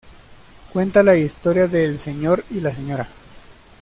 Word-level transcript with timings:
Cuenta 0.73 1.03
la 1.03 1.15
historia 1.15 1.67
de 1.67 1.83
el 1.85 1.93
Sr. 1.99 2.43
y 2.49 2.61
la 2.61 2.73
Sra. 2.73 3.07